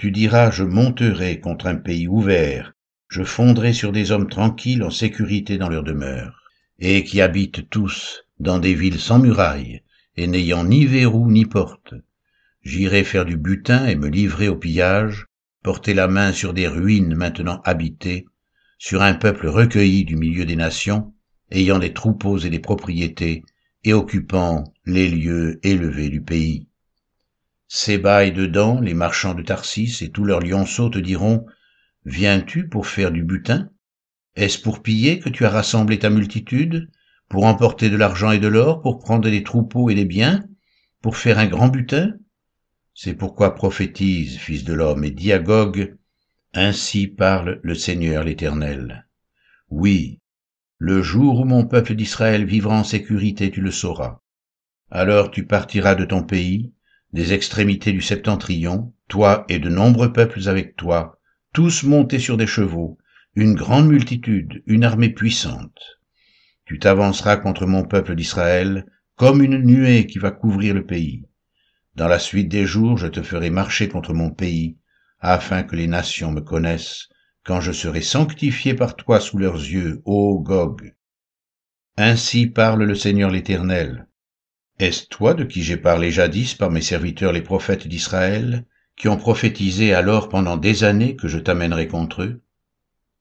Tu 0.00 0.10
diras, 0.12 0.50
je 0.50 0.64
monterai 0.64 1.40
contre 1.40 1.66
un 1.66 1.74
pays 1.74 2.08
ouvert, 2.08 2.72
je 3.08 3.22
fondrai 3.22 3.74
sur 3.74 3.92
des 3.92 4.12
hommes 4.12 4.30
tranquilles 4.30 4.82
en 4.82 4.88
sécurité 4.88 5.58
dans 5.58 5.68
leur 5.68 5.82
demeure, 5.82 6.40
et 6.78 7.04
qui 7.04 7.20
habitent 7.20 7.68
tous 7.68 8.24
dans 8.38 8.58
des 8.58 8.72
villes 8.72 8.98
sans 8.98 9.18
murailles, 9.18 9.82
et 10.16 10.26
n'ayant 10.26 10.64
ni 10.64 10.86
verrou 10.86 11.30
ni 11.30 11.44
porte. 11.44 11.92
J'irai 12.62 13.04
faire 13.04 13.26
du 13.26 13.36
butin 13.36 13.88
et 13.88 13.94
me 13.94 14.08
livrer 14.08 14.48
au 14.48 14.56
pillage, 14.56 15.26
porter 15.62 15.92
la 15.92 16.08
main 16.08 16.32
sur 16.32 16.54
des 16.54 16.66
ruines 16.66 17.14
maintenant 17.14 17.60
habitées, 17.66 18.24
sur 18.78 19.02
un 19.02 19.12
peuple 19.12 19.48
recueilli 19.48 20.06
du 20.06 20.16
milieu 20.16 20.46
des 20.46 20.56
nations, 20.56 21.12
ayant 21.50 21.78
des 21.78 21.92
troupeaux 21.92 22.38
et 22.38 22.48
des 22.48 22.58
propriétés, 22.58 23.44
et 23.84 23.92
occupant 23.92 24.64
les 24.86 25.10
lieux 25.10 25.60
élevés 25.62 26.08
du 26.08 26.22
pays. 26.22 26.69
Séba 27.72 28.24
et 28.24 28.32
dedans, 28.32 28.80
les 28.80 28.94
marchands 28.94 29.32
de 29.32 29.44
Tarsis 29.44 30.02
et 30.02 30.10
tous 30.10 30.24
leurs 30.24 30.40
lionceaux 30.40 30.88
te 30.88 30.98
diront, 30.98 31.46
Viens-tu 32.04 32.68
pour 32.68 32.88
faire 32.88 33.12
du 33.12 33.22
butin? 33.22 33.70
Est-ce 34.34 34.58
pour 34.60 34.82
piller 34.82 35.20
que 35.20 35.28
tu 35.28 35.44
as 35.44 35.50
rassemblé 35.50 36.00
ta 36.00 36.10
multitude 36.10 36.90
Pour 37.28 37.44
emporter 37.44 37.88
de 37.88 37.96
l'argent 37.96 38.32
et 38.32 38.40
de 38.40 38.48
l'or, 38.48 38.82
pour 38.82 38.98
prendre 38.98 39.30
des 39.30 39.44
troupeaux 39.44 39.88
et 39.88 39.94
des 39.94 40.04
biens 40.04 40.44
Pour 41.00 41.16
faire 41.16 41.38
un 41.38 41.46
grand 41.46 41.68
butin? 41.68 42.14
C'est 42.92 43.14
pourquoi 43.14 43.54
prophétise, 43.54 44.36
fils 44.36 44.64
de 44.64 44.74
l'homme, 44.74 45.04
et 45.04 45.12
dis 45.12 45.30
Ainsi 46.52 47.06
parle 47.06 47.60
le 47.62 47.74
Seigneur 47.76 48.24
l'Éternel. 48.24 49.06
Oui, 49.68 50.18
le 50.78 51.02
jour 51.02 51.38
où 51.38 51.44
mon 51.44 51.64
peuple 51.68 51.94
d'Israël 51.94 52.44
vivra 52.44 52.80
en 52.80 52.82
sécurité, 52.82 53.52
tu 53.52 53.60
le 53.60 53.70
sauras. 53.70 54.18
Alors 54.90 55.30
tu 55.30 55.46
partiras 55.46 55.94
de 55.94 56.04
ton 56.04 56.24
pays, 56.24 56.72
des 57.12 57.32
extrémités 57.32 57.92
du 57.92 58.00
septentrion, 58.00 58.92
toi 59.08 59.44
et 59.48 59.58
de 59.58 59.68
nombreux 59.68 60.12
peuples 60.12 60.48
avec 60.48 60.76
toi, 60.76 61.18
tous 61.52 61.82
montés 61.82 62.18
sur 62.18 62.36
des 62.36 62.46
chevaux, 62.46 62.98
une 63.34 63.54
grande 63.54 63.88
multitude, 63.88 64.62
une 64.66 64.84
armée 64.84 65.10
puissante. 65.10 65.98
Tu 66.64 66.78
t'avanceras 66.78 67.36
contre 67.36 67.66
mon 67.66 67.84
peuple 67.84 68.14
d'Israël, 68.14 68.86
comme 69.16 69.42
une 69.42 69.58
nuée 69.58 70.06
qui 70.06 70.18
va 70.18 70.30
couvrir 70.30 70.74
le 70.74 70.86
pays. 70.86 71.24
Dans 71.96 72.08
la 72.08 72.18
suite 72.18 72.48
des 72.48 72.66
jours, 72.66 72.96
je 72.96 73.08
te 73.08 73.22
ferai 73.22 73.50
marcher 73.50 73.88
contre 73.88 74.14
mon 74.14 74.30
pays, 74.30 74.78
afin 75.18 75.64
que 75.64 75.76
les 75.76 75.88
nations 75.88 76.30
me 76.32 76.40
connaissent, 76.40 77.08
quand 77.44 77.60
je 77.60 77.72
serai 77.72 78.00
sanctifié 78.00 78.74
par 78.74 78.96
toi 78.96 79.20
sous 79.20 79.38
leurs 79.38 79.56
yeux, 79.56 80.00
ô 80.04 80.40
Gog. 80.40 80.94
Ainsi 81.96 82.46
parle 82.46 82.84
le 82.84 82.94
Seigneur 82.94 83.30
l'Éternel. 83.30 84.06
Est-ce 84.80 85.08
toi 85.08 85.34
de 85.34 85.44
qui 85.44 85.62
j'ai 85.62 85.76
parlé 85.76 86.10
jadis 86.10 86.54
par 86.54 86.70
mes 86.70 86.80
serviteurs 86.80 87.32
les 87.32 87.42
prophètes 87.42 87.86
d'Israël, 87.86 88.64
qui 88.96 89.08
ont 89.08 89.18
prophétisé 89.18 89.92
alors 89.92 90.30
pendant 90.30 90.56
des 90.56 90.84
années 90.84 91.16
que 91.16 91.28
je 91.28 91.38
t'amènerai 91.38 91.86
contre 91.86 92.22
eux? 92.22 92.40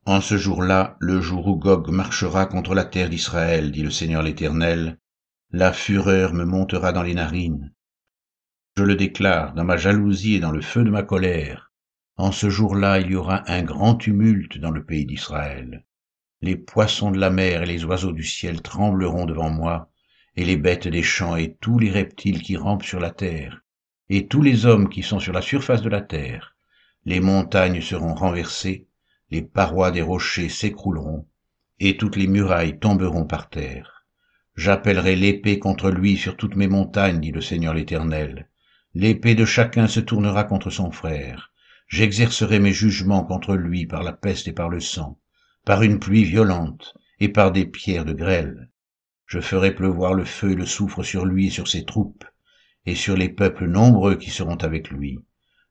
En 0.05 0.21
ce 0.21 0.37
jour-là, 0.37 0.95
le 1.01 1.19
jour 1.19 1.45
où 1.47 1.57
Gog 1.57 1.89
marchera 1.89 2.45
contre 2.45 2.73
la 2.75 2.85
terre 2.85 3.09
d'Israël, 3.09 3.71
dit 3.73 3.83
le 3.83 3.91
Seigneur 3.91 4.23
l'Éternel, 4.23 4.99
la 5.51 5.73
fureur 5.73 6.33
me 6.33 6.45
montera 6.45 6.93
dans 6.93 7.03
les 7.03 7.13
narines. 7.13 7.73
Je 8.77 8.83
le 8.85 8.95
déclare, 8.95 9.53
dans 9.53 9.65
ma 9.65 9.75
jalousie 9.75 10.35
et 10.35 10.39
dans 10.39 10.51
le 10.51 10.61
feu 10.61 10.85
de 10.85 10.89
ma 10.89 11.03
colère, 11.03 11.73
en 12.15 12.31
ce 12.31 12.49
jour-là, 12.49 13.01
il 13.01 13.11
y 13.11 13.15
aura 13.17 13.43
un 13.51 13.63
grand 13.63 13.95
tumulte 13.95 14.59
dans 14.59 14.71
le 14.71 14.85
pays 14.85 15.05
d'Israël. 15.05 15.85
Les 16.39 16.55
poissons 16.55 17.11
de 17.11 17.19
la 17.19 17.29
mer 17.29 17.63
et 17.63 17.65
les 17.65 17.83
oiseaux 17.83 18.13
du 18.13 18.23
ciel 18.23 18.61
trembleront 18.61 19.25
devant 19.25 19.49
moi, 19.49 19.89
et 20.35 20.45
les 20.45 20.57
bêtes 20.57 20.87
des 20.87 21.03
champs 21.03 21.35
et 21.35 21.55
tous 21.59 21.79
les 21.79 21.89
reptiles 21.89 22.41
qui 22.41 22.57
rampent 22.57 22.83
sur 22.83 22.99
la 22.99 23.11
terre, 23.11 23.61
et 24.09 24.27
tous 24.27 24.41
les 24.41 24.65
hommes 24.65 24.89
qui 24.89 25.03
sont 25.03 25.19
sur 25.19 25.33
la 25.33 25.41
surface 25.41 25.81
de 25.81 25.89
la 25.89 26.01
terre. 26.01 26.55
Les 27.05 27.19
montagnes 27.19 27.81
seront 27.81 28.13
renversées, 28.13 28.87
les 29.31 29.41
parois 29.41 29.91
des 29.91 30.01
rochers 30.01 30.49
s'écrouleront, 30.49 31.27
et 31.79 31.97
toutes 31.97 32.15
les 32.15 32.27
murailles 32.27 32.79
tomberont 32.79 33.25
par 33.25 33.49
terre. 33.49 34.05
J'appellerai 34.55 35.15
l'épée 35.15 35.59
contre 35.59 35.89
lui 35.89 36.17
sur 36.17 36.35
toutes 36.35 36.55
mes 36.55 36.67
montagnes, 36.67 37.19
dit 37.19 37.31
le 37.31 37.41
Seigneur 37.41 37.73
l'Éternel. 37.73 38.49
L'épée 38.93 39.35
de 39.35 39.45
chacun 39.45 39.87
se 39.87 39.99
tournera 39.99 40.43
contre 40.43 40.69
son 40.69 40.91
frère 40.91 41.49
j'exercerai 41.89 42.59
mes 42.59 42.71
jugements 42.71 43.23
contre 43.23 43.55
lui 43.55 43.87
par 43.87 44.03
la 44.03 44.13
peste 44.13 44.47
et 44.47 44.53
par 44.53 44.69
le 44.69 44.79
sang, 44.79 45.19
par 45.65 45.81
une 45.81 45.99
pluie 45.99 46.23
violente 46.23 46.95
et 47.19 47.29
par 47.29 47.51
des 47.51 47.65
pierres 47.65 48.05
de 48.05 48.13
grêle. 48.13 48.69
Je 49.29 49.39
ferai 49.39 49.75
pleuvoir 49.75 50.15
le 50.15 50.25
feu 50.25 50.53
et 50.53 50.55
le 50.55 50.65
soufre 50.65 51.03
sur 51.03 51.23
lui 51.23 51.47
et 51.47 51.51
sur 51.51 51.67
ses 51.67 51.85
troupes, 51.85 52.25
et 52.87 52.95
sur 52.95 53.15
les 53.15 53.29
peuples 53.29 53.67
nombreux 53.67 54.15
qui 54.15 54.31
seront 54.31 54.55
avec 54.55 54.89
lui. 54.89 55.19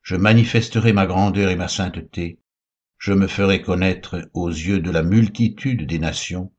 Je 0.01 0.15
manifesterai 0.15 0.93
ma 0.93 1.05
grandeur 1.05 1.49
et 1.49 1.57
ma 1.57 1.67
sainteté, 1.67 2.39
je 2.97 3.11
me 3.11 3.27
ferai 3.27 3.61
connaître 3.61 4.29
aux 4.33 4.47
yeux 4.47 4.79
de 4.79 4.89
la 4.89 5.03
multitude 5.03 5.85
des 5.85 5.99
nations, 5.99 6.53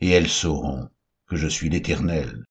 et 0.00 0.08
elles 0.10 0.28
sauront 0.28 0.90
que 1.28 1.36
je 1.36 1.46
suis 1.46 1.68
l'Éternel. 1.68 2.44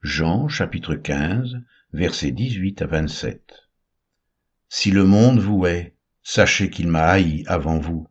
Jean 0.00 0.48
chapitre 0.48 0.94
15 0.94 1.60
versets 1.92 2.32
18 2.32 2.80
à 2.80 2.86
27 2.86 3.68
Si 4.70 4.90
le 4.90 5.04
monde 5.04 5.38
vous 5.38 5.66
hait, 5.66 5.94
sachez 6.22 6.70
qu'il 6.70 6.88
m'a 6.88 7.08
haï 7.08 7.44
avant 7.46 7.78
vous. 7.78 8.09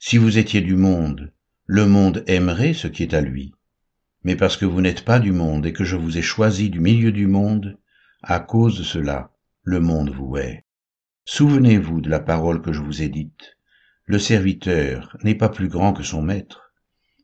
Si 0.00 0.16
vous 0.16 0.38
étiez 0.38 0.60
du 0.60 0.76
monde, 0.76 1.32
le 1.66 1.86
monde 1.86 2.22
aimerait 2.28 2.72
ce 2.72 2.86
qui 2.86 3.02
est 3.02 3.14
à 3.14 3.20
lui. 3.20 3.52
Mais 4.22 4.36
parce 4.36 4.56
que 4.56 4.64
vous 4.64 4.80
n'êtes 4.80 5.04
pas 5.04 5.18
du 5.18 5.32
monde 5.32 5.66
et 5.66 5.72
que 5.72 5.84
je 5.84 5.96
vous 5.96 6.18
ai 6.18 6.22
choisi 6.22 6.70
du 6.70 6.78
milieu 6.78 7.10
du 7.10 7.26
monde, 7.26 7.78
à 8.22 8.38
cause 8.38 8.78
de 8.78 8.84
cela, 8.84 9.32
le 9.64 9.80
monde 9.80 10.10
vous 10.10 10.36
hait. 10.36 10.64
Souvenez-vous 11.24 12.00
de 12.00 12.08
la 12.08 12.20
parole 12.20 12.62
que 12.62 12.72
je 12.72 12.80
vous 12.80 13.02
ai 13.02 13.08
dite. 13.08 13.56
Le 14.04 14.20
serviteur 14.20 15.16
n'est 15.24 15.34
pas 15.34 15.48
plus 15.48 15.68
grand 15.68 15.92
que 15.92 16.04
son 16.04 16.22
maître. 16.22 16.72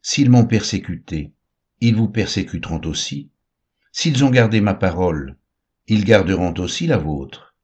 S'ils 0.02 0.28
m'ont 0.28 0.46
persécuté, 0.46 1.32
ils 1.80 1.94
vous 1.94 2.08
persécuteront 2.08 2.80
aussi. 2.86 3.30
S'ils 3.92 4.24
ont 4.24 4.30
gardé 4.30 4.60
ma 4.60 4.74
parole, 4.74 5.36
ils 5.86 6.04
garderont 6.04 6.54
aussi 6.58 6.88
la 6.88 6.98
vôtre. 6.98 7.54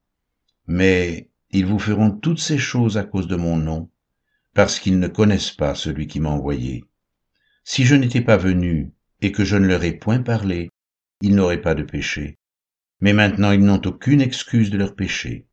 Mais 0.69 1.31
ils 1.51 1.67
vous 1.67 1.81
feront 1.81 2.13
toutes 2.13 2.39
ces 2.39 2.59
choses 2.59 2.97
à 2.97 3.03
cause 3.03 3.27
de 3.27 3.37
mon 3.37 3.57
nom, 3.57 3.91
parce 4.55 4.79
qu'ils 4.79 4.99
ne 4.99 5.09
connaissent 5.09 5.53
pas 5.53 5.75
celui 5.75 6.07
qui 6.07 6.21
m'a 6.21 6.31
envoyé. 6.31 6.85
Si 7.65 7.85
je 7.85 7.95
n'étais 7.95 8.21
pas 8.21 8.37
venu 8.37 8.93
et 9.21 9.33
que 9.33 9.45
je 9.45 9.57
ne 9.57 9.67
leur 9.67 9.85
ai 9.85 9.93
point 9.93 10.23
parlé, 10.23 10.71
ils 11.21 11.35
n'auraient 11.35 11.61
pas 11.61 11.75
de 11.75 11.83
péché. 11.83 12.39
Mais 13.01 13.13
maintenant 13.13 13.53
ils 13.53 13.65
n'ont 13.65 13.83
aucune 13.85 14.21
excuse 14.21 14.71
de 14.71 14.79
leur 14.79 14.95
péché. 14.95 15.47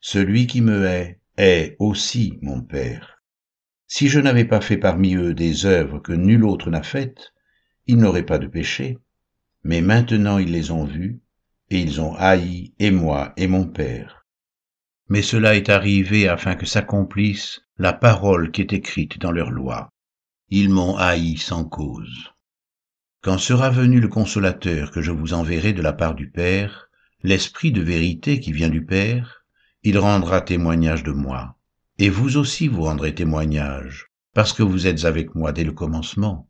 Celui 0.00 0.46
qui 0.46 0.60
me 0.60 0.86
hait 0.86 1.20
est 1.36 1.76
aussi 1.78 2.38
mon 2.42 2.60
Père. 2.60 3.22
Si 3.86 4.08
je 4.08 4.20
n'avais 4.20 4.44
pas 4.44 4.60
fait 4.60 4.78
parmi 4.78 5.14
eux 5.14 5.34
des 5.34 5.66
œuvres 5.66 5.98
que 5.98 6.12
nul 6.12 6.44
autre 6.44 6.70
n'a 6.70 6.82
faites, 6.82 7.32
ils 7.86 7.98
n'auraient 7.98 8.26
pas 8.26 8.38
de 8.38 8.46
péché 8.46 8.98
mais 9.64 9.80
maintenant 9.80 10.38
ils 10.38 10.52
les 10.52 10.70
ont 10.70 10.84
vus, 10.84 11.20
et 11.70 11.80
ils 11.80 12.00
ont 12.00 12.14
haï 12.14 12.74
et 12.78 12.90
moi 12.90 13.32
et 13.36 13.46
mon 13.46 13.66
Père. 13.66 14.26
Mais 15.08 15.22
cela 15.22 15.56
est 15.56 15.70
arrivé 15.70 16.28
afin 16.28 16.54
que 16.54 16.66
s'accomplisse 16.66 17.62
la 17.76 17.92
parole 17.92 18.52
qui 18.52 18.60
est 18.60 18.72
écrite 18.72 19.18
dans 19.18 19.32
leur 19.32 19.50
loi. 19.50 19.90
Ils 20.48 20.70
m'ont 20.70 20.96
haï 20.96 21.36
sans 21.36 21.64
cause. 21.64 22.32
Quand 23.20 23.38
sera 23.38 23.68
venu 23.68 23.98
le 23.98 24.06
consolateur 24.06 24.92
que 24.92 25.02
je 25.02 25.10
vous 25.10 25.34
enverrai 25.34 25.72
de 25.72 25.82
la 25.82 25.92
part 25.92 26.14
du 26.14 26.30
Père, 26.30 26.88
l'Esprit 27.24 27.72
de 27.72 27.82
vérité 27.82 28.38
qui 28.38 28.52
vient 28.52 28.68
du 28.68 28.84
Père, 28.84 29.44
il 29.82 29.98
rendra 29.98 30.40
témoignage 30.40 31.02
de 31.02 31.10
moi. 31.10 31.56
Et 31.98 32.10
vous 32.10 32.36
aussi 32.36 32.68
vous 32.68 32.82
rendrez 32.82 33.14
témoignage, 33.14 34.06
parce 34.34 34.52
que 34.52 34.62
vous 34.62 34.86
êtes 34.86 35.04
avec 35.04 35.34
moi 35.34 35.50
dès 35.50 35.64
le 35.64 35.72
commencement. 35.72 36.48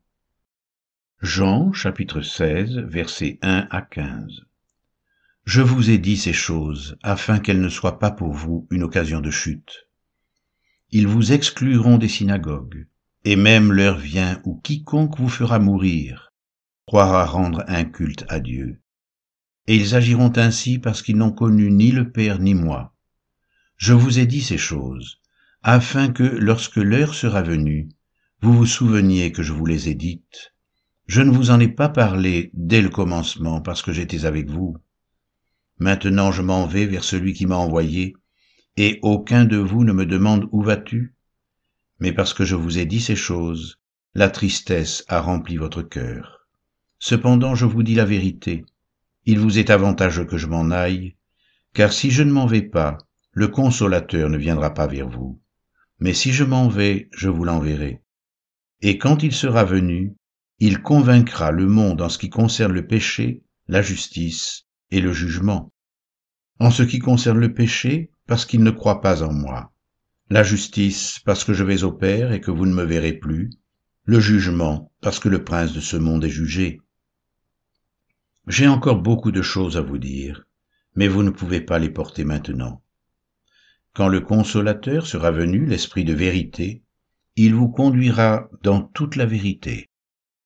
Jean 1.22 1.72
chapitre 1.72 2.20
16 2.20 2.80
versets 2.80 3.38
1 3.40 3.68
à 3.70 3.80
15 3.80 4.42
Je 5.44 5.62
vous 5.62 5.88
ai 5.88 5.96
dit 5.96 6.18
ces 6.18 6.34
choses 6.34 6.98
afin 7.02 7.38
qu'elles 7.38 7.62
ne 7.62 7.70
soient 7.70 7.98
pas 7.98 8.10
pour 8.10 8.32
vous 8.32 8.66
une 8.70 8.82
occasion 8.82 9.22
de 9.22 9.30
chute. 9.30 9.83
Ils 10.96 11.08
vous 11.08 11.32
excluront 11.32 11.98
des 11.98 12.06
synagogues, 12.06 12.86
et 13.24 13.34
même 13.34 13.72
l'heure 13.72 13.98
vient 13.98 14.40
où 14.44 14.60
quiconque 14.60 15.18
vous 15.18 15.28
fera 15.28 15.58
mourir 15.58 16.32
croira 16.86 17.24
rendre 17.24 17.64
un 17.66 17.84
culte 17.84 18.24
à 18.28 18.38
Dieu. 18.38 18.80
Et 19.66 19.74
ils 19.74 19.96
agiront 19.96 20.32
ainsi 20.36 20.78
parce 20.78 21.02
qu'ils 21.02 21.16
n'ont 21.16 21.32
connu 21.32 21.72
ni 21.72 21.90
le 21.90 22.12
Père 22.12 22.38
ni 22.38 22.54
moi. 22.54 22.94
Je 23.76 23.92
vous 23.92 24.20
ai 24.20 24.26
dit 24.26 24.40
ces 24.40 24.56
choses, 24.56 25.20
afin 25.64 26.12
que, 26.12 26.22
lorsque 26.22 26.76
l'heure 26.76 27.16
sera 27.16 27.42
venue, 27.42 27.88
vous 28.40 28.52
vous 28.52 28.66
souveniez 28.66 29.32
que 29.32 29.42
je 29.42 29.52
vous 29.52 29.66
les 29.66 29.88
ai 29.88 29.96
dites. 29.96 30.54
Je 31.08 31.22
ne 31.22 31.32
vous 31.32 31.50
en 31.50 31.58
ai 31.58 31.66
pas 31.66 31.88
parlé 31.88 32.52
dès 32.54 32.82
le 32.82 32.88
commencement 32.88 33.60
parce 33.60 33.82
que 33.82 33.92
j'étais 33.92 34.26
avec 34.26 34.48
vous. 34.48 34.76
Maintenant 35.80 36.30
je 36.30 36.42
m'en 36.42 36.66
vais 36.66 36.86
vers 36.86 37.02
celui 37.02 37.32
qui 37.32 37.46
m'a 37.46 37.56
envoyé, 37.56 38.14
et 38.76 38.98
aucun 39.02 39.44
de 39.44 39.56
vous 39.56 39.84
ne 39.84 39.92
me 39.92 40.06
demande 40.06 40.48
où 40.52 40.62
vas-tu 40.62 41.14
Mais 42.00 42.12
parce 42.12 42.34
que 42.34 42.44
je 42.44 42.56
vous 42.56 42.78
ai 42.78 42.86
dit 42.86 43.00
ces 43.00 43.16
choses, 43.16 43.78
la 44.14 44.30
tristesse 44.30 45.04
a 45.08 45.20
rempli 45.20 45.56
votre 45.56 45.82
cœur. 45.82 46.46
Cependant 46.98 47.54
je 47.54 47.66
vous 47.66 47.82
dis 47.82 47.94
la 47.94 48.04
vérité, 48.04 48.64
il 49.26 49.38
vous 49.38 49.58
est 49.58 49.70
avantageux 49.70 50.24
que 50.24 50.36
je 50.36 50.46
m'en 50.46 50.70
aille, 50.70 51.16
car 51.72 51.92
si 51.92 52.10
je 52.10 52.22
ne 52.22 52.32
m'en 52.32 52.46
vais 52.46 52.62
pas, 52.62 52.98
le 53.32 53.48
consolateur 53.48 54.28
ne 54.28 54.38
viendra 54.38 54.74
pas 54.74 54.86
vers 54.86 55.08
vous. 55.08 55.40
Mais 55.98 56.14
si 56.14 56.32
je 56.32 56.44
m'en 56.44 56.68
vais, 56.68 57.08
je 57.12 57.28
vous 57.28 57.44
l'enverrai. 57.44 58.02
Et 58.80 58.98
quand 58.98 59.22
il 59.22 59.32
sera 59.32 59.64
venu, 59.64 60.14
il 60.58 60.82
convaincra 60.82 61.50
le 61.50 61.66
monde 61.66 62.02
en 62.02 62.08
ce 62.08 62.18
qui 62.18 62.30
concerne 62.30 62.72
le 62.72 62.86
péché, 62.86 63.42
la 63.66 63.82
justice 63.82 64.66
et 64.90 65.00
le 65.00 65.12
jugement. 65.12 65.72
En 66.60 66.70
ce 66.70 66.82
qui 66.82 66.98
concerne 66.98 67.38
le 67.38 67.54
péché, 67.54 68.10
parce 68.26 68.46
qu'il 68.46 68.62
ne 68.62 68.70
croit 68.70 69.00
pas 69.00 69.22
en 69.22 69.32
moi. 69.32 69.72
La 70.30 70.42
justice, 70.42 71.20
parce 71.24 71.44
que 71.44 71.52
je 71.52 71.64
vais 71.64 71.84
au 71.84 71.92
Père 71.92 72.32
et 72.32 72.40
que 72.40 72.50
vous 72.50 72.66
ne 72.66 72.74
me 72.74 72.84
verrez 72.84 73.12
plus. 73.12 73.50
Le 74.04 74.20
jugement, 74.20 74.90
parce 75.00 75.18
que 75.18 75.28
le 75.28 75.44
prince 75.44 75.72
de 75.72 75.80
ce 75.80 75.96
monde 75.96 76.24
est 76.24 76.30
jugé. 76.30 76.80
J'ai 78.46 78.68
encore 78.68 79.00
beaucoup 79.00 79.32
de 79.32 79.42
choses 79.42 79.76
à 79.76 79.80
vous 79.80 79.98
dire, 79.98 80.44
mais 80.96 81.08
vous 81.08 81.22
ne 81.22 81.30
pouvez 81.30 81.60
pas 81.60 81.78
les 81.78 81.90
porter 81.90 82.24
maintenant. 82.24 82.82
Quand 83.94 84.08
le 84.08 84.20
consolateur 84.20 85.06
sera 85.06 85.30
venu, 85.30 85.66
l'Esprit 85.66 86.04
de 86.04 86.14
vérité, 86.14 86.82
il 87.36 87.54
vous 87.54 87.68
conduira 87.68 88.48
dans 88.62 88.82
toute 88.82 89.16
la 89.16 89.26
vérité, 89.26 89.88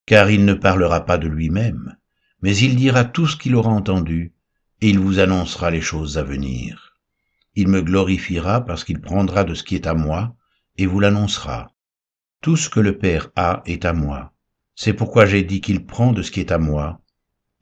car 0.07 0.31
il 0.31 0.45
ne 0.45 0.55
parlera 0.55 1.05
pas 1.05 1.19
de 1.19 1.29
lui-même, 1.29 1.97
mais 2.41 2.57
il 2.57 2.77
dira 2.77 3.05
tout 3.05 3.27
ce 3.27 3.37
qu'il 3.37 3.55
aura 3.57 3.71
entendu, 3.71 4.33
et 4.81 4.91
il 4.91 4.99
vous 4.99 5.19
annoncera 5.19 5.71
les 5.71 5.81
choses 5.81 6.19
à 6.19 6.23
venir. 6.23 6.88
Il 7.61 7.67
me 7.67 7.83
glorifiera 7.83 8.65
parce 8.65 8.85
qu'il 8.85 9.01
prendra 9.01 9.43
de 9.43 9.53
ce 9.53 9.65
qui 9.65 9.75
est 9.75 9.89
à 9.89 9.95
moi, 9.95 10.37
et 10.77 10.87
vous 10.87 11.01
l'annoncera. 11.01 11.73
Tout 12.41 12.57
ce 12.57 12.71
que 12.71 12.79
le 12.79 12.99
Père 12.99 13.31
a 13.35 13.65
est 13.67 13.85
à 13.85 13.93
moi. 13.93 14.33
C'est 14.77 14.93
pourquoi 14.93 15.27
j'ai 15.27 15.43
dit 15.43 15.61
qu'il 15.61 15.85
prend 15.85 16.13
de 16.13 16.23
ce 16.23 16.31
qui 16.31 16.39
est 16.39 16.53
à 16.53 16.59
moi, 16.59 17.01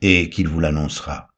et 0.02 0.28
qu'il 0.28 0.48
vous 0.48 0.60
l'annoncera. 0.60 1.28